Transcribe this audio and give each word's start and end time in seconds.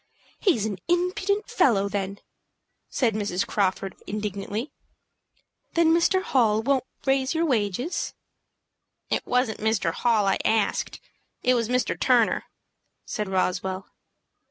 "He's 0.39 0.65
an 0.65 0.79
impudent 0.87 1.47
fellow, 1.47 1.87
then!" 1.87 2.17
said 2.89 3.13
Mrs. 3.13 3.45
Crawford, 3.45 3.95
indignantly. 4.07 4.71
"Then 5.73 5.93
Mr. 5.93 6.23
Hall 6.23 6.63
won't 6.63 6.85
raise 7.05 7.35
your 7.35 7.45
wages?" 7.45 8.15
"It 9.11 9.23
wasn't 9.27 9.59
Mr. 9.59 9.93
Hall 9.93 10.25
I 10.25 10.39
asked. 10.43 10.99
It 11.43 11.53
was 11.53 11.69
Mr. 11.69 11.99
Turner," 11.99 12.45
said 13.05 13.29
Roswell. 13.29 13.89